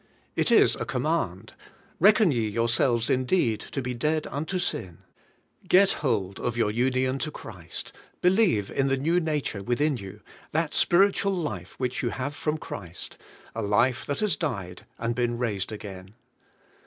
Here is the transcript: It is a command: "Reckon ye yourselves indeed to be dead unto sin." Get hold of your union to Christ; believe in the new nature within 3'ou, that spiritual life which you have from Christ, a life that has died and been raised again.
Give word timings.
It 0.35 0.49
is 0.49 0.75
a 0.77 0.83
command: 0.83 1.53
"Reckon 1.99 2.31
ye 2.31 2.47
yourselves 2.47 3.07
indeed 3.07 3.59
to 3.59 3.83
be 3.83 3.93
dead 3.93 4.25
unto 4.25 4.57
sin." 4.57 4.97
Get 5.67 5.91
hold 6.01 6.39
of 6.39 6.57
your 6.57 6.71
union 6.71 7.19
to 7.19 7.29
Christ; 7.29 7.93
believe 8.19 8.71
in 8.71 8.87
the 8.87 8.97
new 8.97 9.19
nature 9.19 9.61
within 9.61 9.95
3'ou, 9.99 10.21
that 10.53 10.73
spiritual 10.73 11.33
life 11.35 11.79
which 11.79 12.01
you 12.01 12.09
have 12.09 12.33
from 12.35 12.57
Christ, 12.57 13.19
a 13.53 13.61
life 13.61 14.03
that 14.07 14.21
has 14.21 14.35
died 14.35 14.87
and 14.97 15.13
been 15.13 15.37
raised 15.37 15.71
again. 15.71 16.15